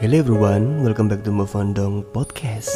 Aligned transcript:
Hello 0.00 0.16
everyone, 0.16 0.80
welcome 0.80 1.12
back 1.12 1.20
to 1.20 1.28
Move 1.28 1.52
On 1.52 1.76
Dong 1.76 2.00
Podcast. 2.16 2.72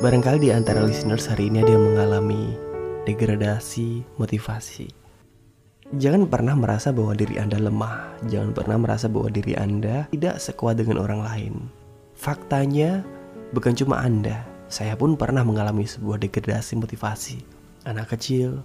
Barangkali 0.00 0.48
di 0.48 0.48
antara 0.48 0.80
listeners 0.80 1.28
hari 1.28 1.52
ini 1.52 1.60
ada 1.60 1.76
yang 1.76 1.92
mengalami 1.92 2.56
degradasi 3.04 4.00
motivasi. 4.16 4.88
Jangan 6.00 6.24
pernah 6.24 6.56
merasa 6.56 6.88
bahwa 6.88 7.12
diri 7.12 7.36
Anda 7.36 7.60
lemah, 7.60 8.16
jangan 8.32 8.56
pernah 8.56 8.80
merasa 8.80 9.12
bahwa 9.12 9.28
diri 9.28 9.60
Anda 9.60 10.08
tidak 10.08 10.40
sekuat 10.40 10.80
dengan 10.80 11.04
orang 11.04 11.20
lain. 11.20 11.54
Faktanya, 12.16 13.04
bukan 13.52 13.76
cuma 13.76 14.00
Anda, 14.00 14.40
saya 14.72 14.96
pun 14.96 15.20
pernah 15.20 15.44
mengalami 15.44 15.84
sebuah 15.84 16.16
degradasi 16.24 16.80
motivasi. 16.80 17.44
Anak 17.84 18.16
kecil, 18.16 18.64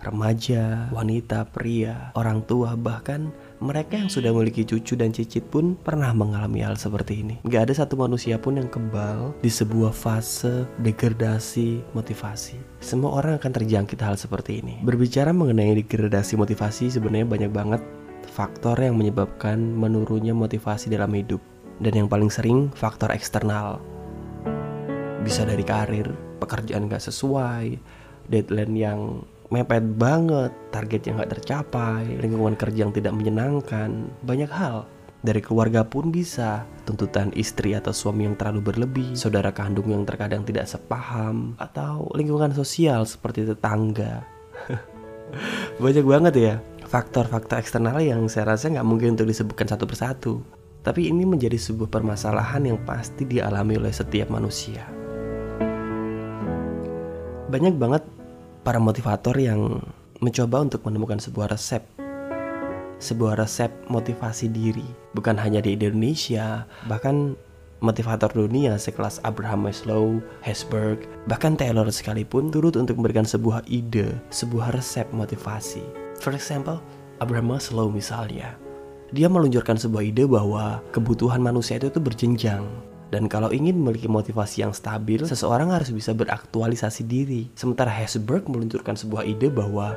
remaja, 0.00 0.88
wanita, 0.96 1.44
pria, 1.52 2.08
orang 2.16 2.40
tua, 2.48 2.72
bahkan 2.72 3.28
mereka 3.62 3.94
yang 3.94 4.10
sudah 4.10 4.34
memiliki 4.34 4.66
cucu 4.66 4.98
dan 4.98 5.14
cicit 5.14 5.46
pun 5.46 5.78
pernah 5.78 6.10
mengalami 6.10 6.66
hal 6.66 6.74
seperti 6.74 7.22
ini. 7.22 7.34
Gak 7.46 7.70
ada 7.70 7.74
satu 7.84 7.94
manusia 7.94 8.40
pun 8.40 8.58
yang 8.58 8.66
kebal 8.66 9.36
di 9.38 9.50
sebuah 9.50 9.94
fase 9.94 10.66
degradasi 10.82 11.94
motivasi. 11.94 12.58
Semua 12.82 13.22
orang 13.22 13.38
akan 13.38 13.52
terjangkit 13.54 14.00
hal 14.02 14.18
seperti 14.18 14.64
ini. 14.64 14.82
Berbicara 14.82 15.30
mengenai 15.30 15.78
degradasi 15.78 16.34
motivasi 16.34 16.90
sebenarnya 16.90 17.26
banyak 17.26 17.52
banget 17.54 17.82
faktor 18.34 18.74
yang 18.80 18.98
menyebabkan 18.98 19.60
menurunnya 19.60 20.34
motivasi 20.34 20.90
dalam 20.90 21.14
hidup. 21.14 21.38
Dan 21.78 21.94
yang 21.94 22.08
paling 22.10 22.30
sering 22.30 22.70
faktor 22.74 23.10
eksternal. 23.10 23.82
Bisa 25.26 25.42
dari 25.42 25.66
karir, 25.66 26.06
pekerjaan 26.38 26.86
gak 26.86 27.02
sesuai, 27.02 27.78
deadline 28.30 28.74
yang 28.78 29.00
mepet 29.54 29.86
banget, 29.94 30.50
target 30.74 31.06
yang 31.06 31.22
gak 31.22 31.38
tercapai, 31.38 32.18
lingkungan 32.18 32.58
kerja 32.58 32.90
yang 32.90 32.94
tidak 32.94 33.14
menyenangkan, 33.14 34.10
banyak 34.26 34.50
hal. 34.50 34.90
Dari 35.24 35.40
keluarga 35.40 35.86
pun 35.86 36.10
bisa, 36.10 36.66
tuntutan 36.84 37.30
istri 37.32 37.72
atau 37.72 37.94
suami 37.94 38.26
yang 38.26 38.36
terlalu 38.36 38.74
berlebih, 38.74 39.14
saudara 39.14 39.54
kandung 39.54 39.94
yang 39.94 40.02
terkadang 40.02 40.42
tidak 40.42 40.66
sepaham, 40.66 41.54
atau 41.56 42.10
lingkungan 42.12 42.52
sosial 42.52 43.06
seperti 43.06 43.46
tetangga. 43.46 44.26
banyak 45.82 46.04
banget 46.04 46.34
ya 46.36 46.54
faktor-faktor 46.94 47.58
eksternal 47.58 47.98
yang 47.98 48.30
saya 48.30 48.54
rasa 48.54 48.70
nggak 48.70 48.86
mungkin 48.86 49.18
untuk 49.18 49.26
disebutkan 49.26 49.66
satu 49.66 49.82
persatu. 49.82 50.34
Tapi 50.86 51.10
ini 51.10 51.26
menjadi 51.26 51.58
sebuah 51.58 51.90
permasalahan 51.90 52.70
yang 52.70 52.78
pasti 52.86 53.26
dialami 53.26 53.80
oleh 53.80 53.90
setiap 53.90 54.30
manusia. 54.30 54.86
Banyak 57.50 57.74
banget 57.74 58.06
para 58.64 58.80
motivator 58.80 59.36
yang 59.36 59.84
mencoba 60.24 60.64
untuk 60.64 60.82
menemukan 60.88 61.20
sebuah 61.20 61.52
resep 61.52 61.84
sebuah 62.98 63.36
resep 63.36 63.68
motivasi 63.92 64.48
diri 64.48 64.86
bukan 65.12 65.36
hanya 65.36 65.60
di 65.60 65.76
Indonesia 65.76 66.64
bahkan 66.88 67.36
motivator 67.84 68.32
dunia 68.32 68.80
sekelas 68.80 69.20
Abraham 69.28 69.68
Maslow, 69.68 70.24
Hesberg, 70.40 71.04
bahkan 71.28 71.52
Taylor 71.52 71.84
sekalipun 71.92 72.48
turut 72.48 72.80
untuk 72.80 72.96
memberikan 72.96 73.28
sebuah 73.28 73.68
ide, 73.68 74.16
sebuah 74.32 74.72
resep 74.72 75.04
motivasi. 75.12 75.84
For 76.16 76.32
example, 76.32 76.80
Abraham 77.20 77.52
Maslow 77.52 77.92
misalnya, 77.92 78.56
dia 79.12 79.28
meluncurkan 79.28 79.76
sebuah 79.76 80.00
ide 80.00 80.24
bahwa 80.24 80.80
kebutuhan 80.96 81.44
manusia 81.44 81.76
itu 81.76 81.92
tuh 81.92 82.00
berjenjang. 82.00 82.64
Dan 83.14 83.30
kalau 83.30 83.54
ingin 83.54 83.78
memiliki 83.78 84.10
motivasi 84.10 84.66
yang 84.66 84.74
stabil, 84.74 85.22
seseorang 85.22 85.70
harus 85.70 85.94
bisa 85.94 86.10
beraktualisasi 86.10 87.06
diri. 87.06 87.46
Sementara 87.54 87.86
Hesberg 87.86 88.50
meluncurkan 88.50 88.98
sebuah 88.98 89.22
ide 89.22 89.54
bahwa 89.54 89.94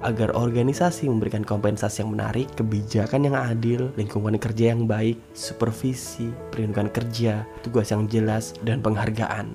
agar 0.00 0.32
organisasi 0.32 1.04
memberikan 1.12 1.44
kompensasi 1.44 2.00
yang 2.00 2.16
menarik, 2.16 2.48
kebijakan 2.56 3.28
yang 3.28 3.36
adil, 3.36 3.92
lingkungan 4.00 4.40
kerja 4.40 4.72
yang 4.72 4.88
baik, 4.88 5.20
supervisi, 5.36 6.32
perlindungan 6.48 6.88
kerja, 6.88 7.44
tugas 7.60 7.92
yang 7.92 8.08
jelas, 8.08 8.56
dan 8.64 8.80
penghargaan. 8.80 9.52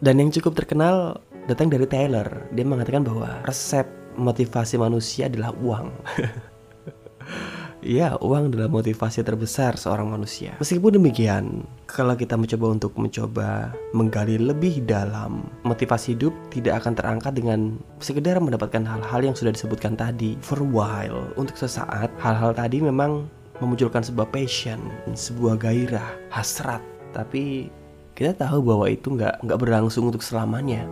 Dan 0.00 0.16
yang 0.16 0.32
cukup 0.32 0.56
terkenal 0.56 1.20
datang 1.52 1.68
dari 1.68 1.84
Taylor. 1.84 2.48
Dia 2.56 2.64
mengatakan 2.64 3.04
bahwa 3.04 3.44
resep 3.44 3.84
motivasi 4.16 4.80
manusia 4.80 5.28
adalah 5.28 5.52
uang. 5.60 5.92
Ya, 7.82 8.14
uang 8.22 8.54
adalah 8.54 8.70
motivasi 8.70 9.26
terbesar 9.26 9.74
seorang 9.74 10.14
manusia. 10.14 10.54
Meskipun 10.62 11.02
demikian, 11.02 11.66
kalau 11.90 12.14
kita 12.14 12.38
mencoba 12.38 12.78
untuk 12.78 12.94
mencoba 12.94 13.74
menggali 13.90 14.38
lebih 14.38 14.86
dalam, 14.86 15.42
motivasi 15.66 16.14
hidup 16.14 16.30
tidak 16.54 16.78
akan 16.78 16.94
terangkat 16.94 17.34
dengan 17.34 17.82
sekedar 17.98 18.38
mendapatkan 18.38 18.86
hal-hal 18.86 19.20
yang 19.26 19.34
sudah 19.34 19.50
disebutkan 19.50 19.98
tadi. 19.98 20.38
For 20.46 20.62
a 20.62 20.68
while, 20.70 21.34
untuk 21.34 21.58
sesaat, 21.58 22.14
hal-hal 22.22 22.54
tadi 22.54 22.78
memang 22.78 23.26
memunculkan 23.58 24.06
sebuah 24.06 24.30
passion, 24.30 24.78
sebuah 25.10 25.58
gairah, 25.58 26.14
hasrat. 26.30 26.86
Tapi 27.10 27.66
kita 28.14 28.38
tahu 28.38 28.62
bahwa 28.62 28.86
itu 28.86 29.10
nggak 29.10 29.42
nggak 29.42 29.58
berlangsung 29.58 30.06
untuk 30.06 30.22
selamanya. 30.22 30.86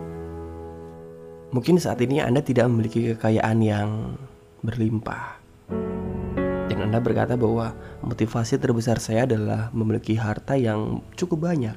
Mungkin 1.55 1.79
saat 1.79 2.03
ini 2.03 2.19
Anda 2.19 2.43
tidak 2.43 2.67
memiliki 2.67 3.15
kekayaan 3.15 3.63
yang 3.63 4.19
berlimpah 4.59 5.40
dan 6.71 6.87
Anda 6.87 7.03
berkata 7.03 7.35
bahwa 7.35 7.75
motivasi 7.99 8.55
terbesar 8.55 8.95
saya 9.03 9.27
adalah 9.27 9.67
memiliki 9.75 10.15
harta 10.15 10.55
yang 10.55 11.03
cukup 11.19 11.51
banyak. 11.51 11.75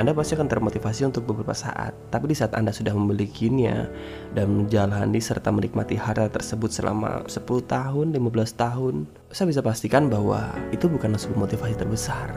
Anda 0.00 0.16
pasti 0.16 0.32
akan 0.32 0.48
termotivasi 0.48 1.12
untuk 1.12 1.28
beberapa 1.28 1.52
saat, 1.52 1.92
tapi 2.08 2.32
di 2.32 2.36
saat 2.36 2.56
Anda 2.56 2.72
sudah 2.72 2.96
memilikinya 2.96 3.84
dan 4.32 4.64
menjalani 4.64 5.20
serta 5.20 5.52
menikmati 5.52 5.92
harta 5.92 6.24
tersebut 6.32 6.72
selama 6.72 7.28
10 7.28 7.44
tahun, 7.68 8.16
15 8.16 8.56
tahun, 8.56 9.04
saya 9.28 9.52
bisa 9.52 9.60
pastikan 9.60 10.08
bahwa 10.08 10.56
itu 10.72 10.88
bukanlah 10.88 11.20
sebuah 11.20 11.44
motivasi 11.44 11.76
terbesar. 11.76 12.32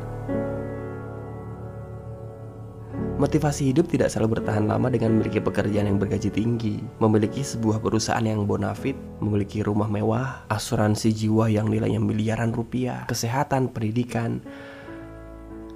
Motivasi 3.24 3.72
hidup 3.72 3.88
tidak 3.88 4.12
selalu 4.12 4.36
bertahan 4.36 4.68
lama 4.68 4.92
dengan 4.92 5.16
memiliki 5.16 5.40
pekerjaan 5.40 5.88
yang 5.88 5.96
bergaji 5.96 6.28
tinggi, 6.28 6.84
memiliki 7.00 7.40
sebuah 7.40 7.80
perusahaan 7.80 8.20
yang 8.20 8.44
bonafit, 8.44 9.00
memiliki 9.24 9.64
rumah 9.64 9.88
mewah, 9.88 10.44
asuransi 10.52 11.16
jiwa 11.16 11.48
yang 11.48 11.72
nilainya 11.72 12.04
miliaran 12.04 12.52
rupiah, 12.52 13.08
kesehatan, 13.08 13.72
pendidikan. 13.72 14.44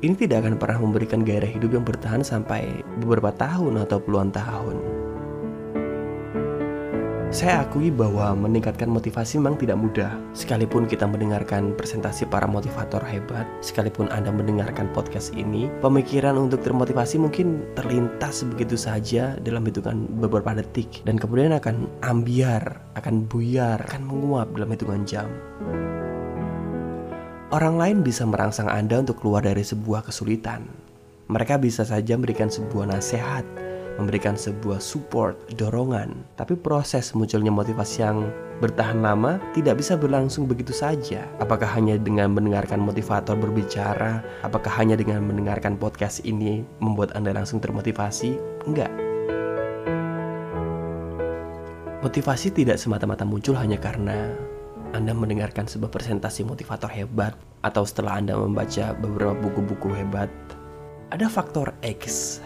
Ini 0.04 0.12
tidak 0.20 0.44
akan 0.44 0.60
pernah 0.60 0.84
memberikan 0.84 1.24
gairah 1.24 1.48
hidup 1.48 1.72
yang 1.72 1.88
bertahan 1.88 2.20
sampai 2.20 2.84
beberapa 3.00 3.32
tahun 3.32 3.80
atau 3.80 4.04
puluhan 4.04 4.36
tahun. 4.36 4.97
Saya 7.28 7.68
akui 7.68 7.92
bahwa 7.92 8.32
meningkatkan 8.40 8.88
motivasi 8.88 9.36
memang 9.36 9.60
tidak 9.60 9.76
mudah. 9.76 10.16
Sekalipun 10.32 10.88
kita 10.88 11.04
mendengarkan 11.04 11.76
presentasi 11.76 12.24
para 12.24 12.48
motivator 12.48 13.04
hebat, 13.04 13.44
sekalipun 13.60 14.08
Anda 14.16 14.32
mendengarkan 14.32 14.88
podcast 14.96 15.36
ini, 15.36 15.68
pemikiran 15.84 16.40
untuk 16.40 16.64
termotivasi 16.64 17.20
mungkin 17.20 17.68
terlintas 17.76 18.48
begitu 18.48 18.80
saja 18.80 19.36
dalam 19.44 19.68
hitungan 19.68 20.08
beberapa 20.24 20.56
detik 20.56 21.04
dan 21.04 21.20
kemudian 21.20 21.52
akan 21.52 21.92
ambiar, 22.00 22.80
akan 22.96 23.28
buyar, 23.28 23.84
akan 23.92 24.08
menguap 24.08 24.48
dalam 24.56 24.72
hitungan 24.72 25.04
jam. 25.04 25.28
Orang 27.52 27.76
lain 27.76 28.08
bisa 28.08 28.24
merangsang 28.24 28.72
Anda 28.72 29.04
untuk 29.04 29.20
keluar 29.20 29.44
dari 29.44 29.68
sebuah 29.68 30.08
kesulitan. 30.08 30.64
Mereka 31.28 31.60
bisa 31.60 31.84
saja 31.84 32.16
memberikan 32.16 32.48
sebuah 32.48 32.88
nasihat, 32.88 33.44
memberikan 33.98 34.38
sebuah 34.38 34.82
support, 34.82 35.36
dorongan. 35.58 36.14
Tapi 36.38 36.54
proses 36.58 37.12
munculnya 37.18 37.50
motivasi 37.50 37.98
yang 38.02 38.30
bertahan 38.58 39.02
lama 39.02 39.38
tidak 39.54 39.82
bisa 39.82 39.94
berlangsung 39.94 40.50
begitu 40.50 40.74
saja. 40.74 41.26
Apakah 41.38 41.70
hanya 41.78 41.98
dengan 41.98 42.34
mendengarkan 42.34 42.82
motivator 42.82 43.38
berbicara? 43.38 44.22
Apakah 44.42 44.74
hanya 44.78 44.98
dengan 44.98 45.26
mendengarkan 45.26 45.78
podcast 45.78 46.26
ini 46.26 46.66
membuat 46.82 47.14
Anda 47.18 47.34
langsung 47.34 47.62
termotivasi? 47.62 48.38
Enggak. 48.66 48.90
Motivasi 52.06 52.54
tidak 52.54 52.78
semata-mata 52.78 53.26
muncul 53.26 53.58
hanya 53.58 53.76
karena 53.82 54.32
anda 54.96 55.12
mendengarkan 55.12 55.68
sebuah 55.68 55.92
presentasi 55.92 56.48
motivator 56.48 56.88
hebat 56.88 57.36
atau 57.60 57.84
setelah 57.84 58.24
Anda 58.24 58.40
membaca 58.40 58.96
beberapa 58.96 59.36
buku-buku 59.36 59.92
hebat. 59.92 60.32
Ada 61.12 61.28
faktor 61.28 61.76
X 61.84 62.40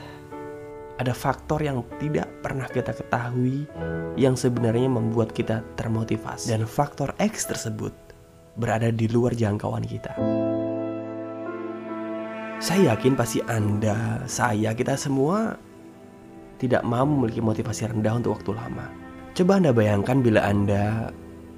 ada 1.01 1.17
faktor 1.17 1.65
yang 1.65 1.81
tidak 1.97 2.29
pernah 2.45 2.69
kita 2.69 2.93
ketahui 2.93 3.65
yang 4.13 4.37
sebenarnya 4.37 4.85
membuat 4.85 5.33
kita 5.33 5.65
termotivasi 5.73 6.53
dan 6.53 6.69
faktor 6.69 7.17
X 7.17 7.49
tersebut 7.49 7.89
berada 8.53 8.93
di 8.93 9.09
luar 9.09 9.33
jangkauan 9.33 9.81
kita. 9.81 10.13
Saya 12.61 12.93
yakin 12.93 13.17
pasti 13.17 13.41
Anda, 13.49 14.21
saya, 14.29 14.77
kita 14.77 14.93
semua 14.93 15.57
tidak 16.61 16.85
mau 16.85 17.09
memiliki 17.09 17.41
motivasi 17.41 17.89
rendah 17.89 18.21
untuk 18.21 18.37
waktu 18.37 18.53
lama. 18.53 18.85
Coba 19.33 19.57
Anda 19.57 19.73
bayangkan 19.73 20.21
bila 20.21 20.45
Anda 20.45 21.09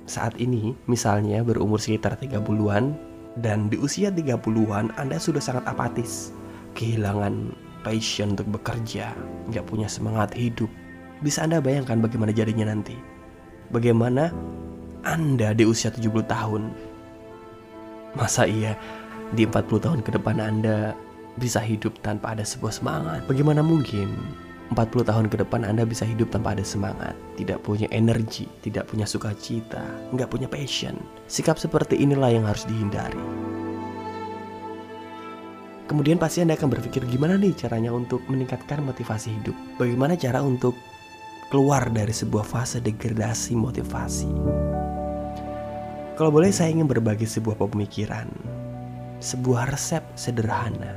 saat 0.08 0.40
ini 0.40 0.72
misalnya 0.88 1.44
berumur 1.44 1.76
sekitar 1.76 2.16
30-an 2.16 2.96
dan 3.44 3.68
di 3.68 3.76
usia 3.76 4.08
30-an 4.08 4.96
Anda 4.96 5.20
sudah 5.20 5.44
sangat 5.44 5.68
apatis, 5.68 6.32
kehilangan 6.80 7.52
passion 7.84 8.34
untuk 8.34 8.50
bekerja, 8.50 9.12
nggak 9.52 9.68
punya 9.68 9.92
semangat 9.92 10.32
hidup, 10.34 10.72
bisa 11.20 11.44
Anda 11.44 11.60
bayangkan 11.60 12.00
bagaimana 12.00 12.32
jadinya 12.32 12.72
nanti. 12.72 12.96
Bagaimana 13.70 14.32
Anda 15.04 15.52
di 15.52 15.68
usia 15.68 15.92
70 15.92 16.24
tahun 16.26 16.94
Masa 18.14 18.46
iya 18.46 18.78
di 19.34 19.50
40 19.50 19.82
tahun 19.82 20.00
ke 20.06 20.14
depan 20.22 20.38
Anda 20.38 20.94
bisa 21.42 21.58
hidup 21.58 21.98
tanpa 22.06 22.38
ada 22.38 22.46
sebuah 22.46 22.70
semangat? 22.70 23.26
Bagaimana 23.26 23.66
mungkin 23.66 24.14
40 24.70 25.10
tahun 25.10 25.26
ke 25.34 25.42
depan 25.42 25.66
Anda 25.66 25.82
bisa 25.82 26.06
hidup 26.06 26.30
tanpa 26.30 26.54
ada 26.54 26.62
semangat, 26.62 27.18
tidak 27.42 27.66
punya 27.66 27.90
energi, 27.90 28.46
tidak 28.62 28.86
punya 28.86 29.10
sukacita, 29.10 29.82
nggak 30.14 30.30
punya 30.30 30.46
passion. 30.46 30.94
Sikap 31.26 31.58
seperti 31.58 31.98
inilah 31.98 32.30
yang 32.30 32.46
harus 32.46 32.70
dihindari. 32.70 33.18
Kemudian 35.84 36.16
pasti 36.16 36.40
Anda 36.40 36.56
akan 36.56 36.80
berpikir 36.80 37.04
gimana 37.12 37.36
nih 37.36 37.52
caranya 37.60 37.92
untuk 37.92 38.24
meningkatkan 38.32 38.80
motivasi 38.88 39.36
hidup? 39.36 39.56
Bagaimana 39.76 40.16
cara 40.16 40.40
untuk 40.40 40.80
keluar 41.52 41.92
dari 41.92 42.16
sebuah 42.16 42.48
fase 42.48 42.80
degradasi 42.80 43.52
motivasi? 43.60 44.32
Kalau 46.16 46.32
boleh 46.32 46.56
saya 46.56 46.72
ingin 46.72 46.88
berbagi 46.88 47.28
sebuah 47.28 47.60
pemikiran, 47.60 48.32
sebuah 49.20 49.76
resep 49.76 50.06
sederhana. 50.16 50.96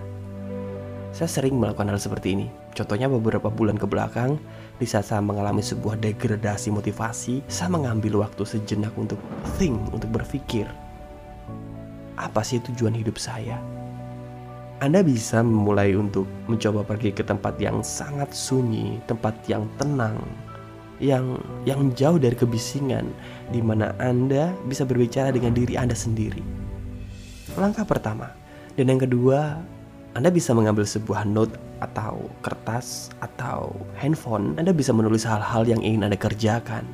Saya 1.10 1.32
sering 1.32 1.56
melakukan 1.56 1.90
hal 1.90 1.98
seperti 1.98 2.36
ini. 2.36 2.46
Contohnya 2.76 3.08
beberapa 3.08 3.48
bulan 3.48 3.80
ke 3.80 3.88
belakang, 3.88 4.36
di 4.76 4.84
saat 4.84 5.08
saya 5.08 5.24
mengalami 5.24 5.64
sebuah 5.64 5.96
degradasi 5.98 6.68
motivasi, 6.68 7.40
saya 7.48 7.72
mengambil 7.72 8.20
waktu 8.20 8.44
sejenak 8.44 8.92
untuk 8.94 9.16
think, 9.56 9.80
untuk 9.90 10.12
berpikir. 10.12 10.68
Apa 12.20 12.44
sih 12.44 12.60
tujuan 12.60 12.92
hidup 12.92 13.16
saya? 13.16 13.56
Anda 14.76 15.00
bisa 15.00 15.40
memulai 15.40 15.96
untuk 15.96 16.28
mencoba 16.52 16.84
pergi 16.84 17.08
ke 17.08 17.24
tempat 17.24 17.56
yang 17.56 17.80
sangat 17.80 18.36
sunyi, 18.36 19.00
tempat 19.08 19.32
yang 19.48 19.64
tenang, 19.80 20.20
yang 21.00 21.40
yang 21.64 21.88
jauh 21.96 22.20
dari 22.20 22.36
kebisingan 22.36 23.08
di 23.56 23.64
mana 23.64 23.96
Anda 23.96 24.52
bisa 24.68 24.84
berbicara 24.84 25.32
dengan 25.32 25.56
diri 25.56 25.80
Anda 25.80 25.96
sendiri. 25.96 26.44
Langkah 27.56 27.88
pertama. 27.88 28.28
Dan 28.76 28.92
yang 28.92 29.00
kedua, 29.00 29.56
Anda 30.12 30.28
bisa 30.28 30.52
mengambil 30.52 30.84
sebuah 30.84 31.24
note 31.24 31.56
atau 31.80 32.28
kertas 32.44 33.08
atau 33.24 33.72
handphone. 33.96 34.60
Anda 34.60 34.76
bisa 34.76 34.92
menulis 34.92 35.24
hal-hal 35.24 35.64
yang 35.64 35.80
ingin 35.80 36.04
Anda 36.04 36.20
kerjakan. 36.20 36.84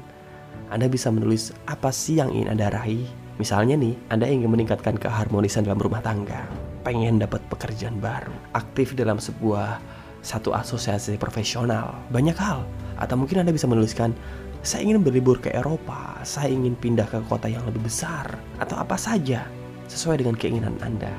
Anda 0.70 0.86
bisa 0.86 1.10
menulis 1.10 1.50
apa 1.66 1.90
sih 1.90 2.22
yang 2.22 2.30
ingin 2.30 2.54
Anda 2.54 2.70
raih. 2.70 3.10
Misalnya 3.42 3.74
nih, 3.74 3.98
Anda 4.06 4.30
ingin 4.30 4.54
meningkatkan 4.54 5.02
keharmonisan 5.02 5.66
dalam 5.66 5.82
rumah 5.82 5.98
tangga, 5.98 6.46
pengen 6.82 7.22
dapat 7.22 7.40
pekerjaan 7.48 8.02
baru, 8.02 8.34
aktif 8.54 8.94
dalam 8.98 9.22
sebuah 9.22 9.78
satu 10.22 10.54
asosiasi 10.54 11.18
profesional, 11.18 11.94
banyak 12.14 12.34
hal 12.38 12.62
atau 12.98 13.18
mungkin 13.18 13.42
Anda 13.42 13.50
bisa 13.50 13.66
menuliskan, 13.66 14.14
saya 14.62 14.86
ingin 14.86 15.02
berlibur 15.02 15.42
ke 15.42 15.50
Eropa, 15.50 16.22
saya 16.22 16.54
ingin 16.54 16.78
pindah 16.78 17.06
ke 17.10 17.18
kota 17.26 17.50
yang 17.50 17.66
lebih 17.66 17.82
besar, 17.86 18.38
atau 18.62 18.78
apa 18.78 18.94
saja 18.94 19.42
sesuai 19.90 20.22
dengan 20.22 20.38
keinginan 20.38 20.78
Anda. 20.78 21.10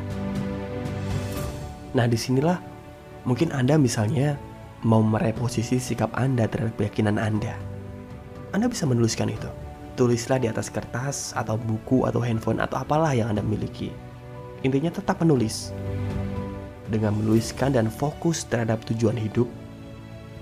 Nah 1.91 2.07
di 2.07 2.15
sinilah 2.15 2.57
mungkin 3.27 3.51
Anda 3.51 3.75
misalnya 3.75 4.39
mau 4.87 5.03
mereposisi 5.03 5.79
sikap 5.79 6.11
Anda 6.15 6.47
terhadap 6.47 6.79
keyakinan 6.79 7.19
Anda. 7.19 7.55
Anda 8.55 8.71
bisa 8.71 8.87
menuliskan 8.87 9.31
itu. 9.31 9.49
Tulislah 9.93 10.41
di 10.41 10.49
atas 10.49 10.73
kertas 10.73 11.37
atau 11.37 11.53
buku 11.53 12.09
atau 12.09 12.17
handphone 12.17 12.57
atau 12.57 12.81
apalah 12.81 13.13
yang 13.13 13.29
Anda 13.29 13.45
miliki. 13.45 13.93
Intinya 14.63 14.91
tetap 14.91 15.19
menulis. 15.19 15.75
Dengan 16.87 17.15
menuliskan 17.15 17.75
dan 17.75 17.87
fokus 17.91 18.47
terhadap 18.47 18.83
tujuan 18.87 19.15
hidup, 19.19 19.47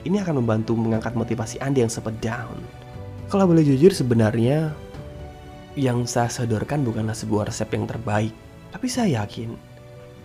ini 0.06 0.18
akan 0.18 0.42
membantu 0.42 0.74
mengangkat 0.74 1.14
motivasi 1.14 1.62
Anda 1.62 1.86
yang 1.86 1.94
sempat 1.94 2.18
down. 2.22 2.58
Kalau 3.30 3.46
boleh 3.46 3.64
jujur 3.66 3.94
sebenarnya 3.94 4.74
yang 5.78 6.04
saya 6.04 6.28
sodorkan 6.28 6.84
bukanlah 6.84 7.16
sebuah 7.16 7.48
resep 7.48 7.70
yang 7.72 7.88
terbaik, 7.88 8.34
tapi 8.76 8.88
saya 8.92 9.24
yakin 9.24 9.56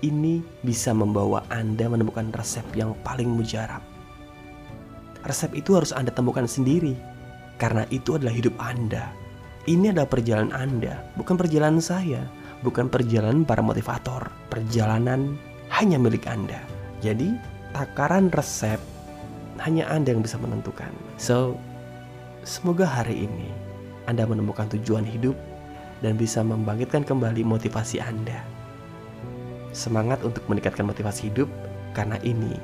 ini 0.05 0.43
bisa 0.61 0.93
membawa 0.93 1.47
Anda 1.49 1.89
menemukan 1.89 2.35
resep 2.35 2.67
yang 2.75 2.93
paling 3.07 3.31
mujarab. 3.31 3.81
Resep 5.25 5.55
itu 5.57 5.79
harus 5.79 5.95
Anda 5.95 6.11
temukan 6.11 6.45
sendiri, 6.45 6.99
karena 7.57 7.87
itu 7.89 8.19
adalah 8.19 8.35
hidup 8.35 8.55
Anda. 8.59 9.09
Ini 9.67 9.95
adalah 9.95 10.11
perjalanan 10.11 10.55
Anda, 10.55 11.03
bukan 11.19 11.35
perjalanan 11.35 11.83
saya, 11.83 12.23
bukan 12.67 12.91
perjalanan 12.91 13.47
para 13.47 13.63
motivator. 13.63 14.27
Perjalanan 14.51 15.39
hanya 15.71 16.03
milik 16.03 16.27
Anda. 16.27 16.59
Jadi, 16.99 17.39
takaran 17.71 18.35
resep 18.35 18.83
hanya 19.63 19.87
Anda 19.87 20.19
yang 20.19 20.27
bisa 20.27 20.35
menentukan. 20.43 20.91
So, 21.15 21.55
semoga 22.43 22.83
hari 22.83 23.31
ini 23.31 23.49
Anda 24.11 24.27
menemukan 24.27 24.67
tujuan 24.75 25.07
hidup 25.07 25.39
dan 26.03 26.19
bisa 26.19 26.43
membangkitkan 26.43 27.07
kembali 27.07 27.47
motivasi 27.47 28.03
Anda. 28.03 28.43
Semangat 29.71 30.27
untuk 30.27 30.43
meningkatkan 30.51 30.91
motivasi 30.91 31.31
hidup 31.31 31.49
karena 31.95 32.19
ini 32.27 32.59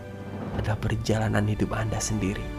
adalah 0.58 0.76
perjalanan 0.82 1.46
hidup 1.48 1.72
Anda 1.72 1.96
sendiri. 1.96 2.51